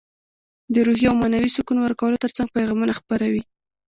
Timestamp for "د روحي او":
0.73-1.15